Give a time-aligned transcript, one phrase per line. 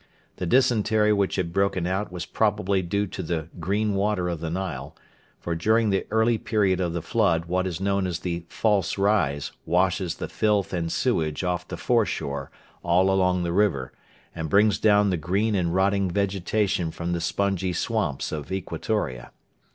[0.37, 4.49] The dysentery which had broken out was probably due to the 'green' water of the
[4.49, 4.95] Nile;
[5.39, 9.51] for during the early period of the flood what is known as 'the false rise'
[9.63, 12.49] washes the filth and sewage off the foreshore
[12.81, 13.93] all along the river,
[14.33, 19.29] and brings down the green and rotting vegetation from the spongy swamps of Equatoria.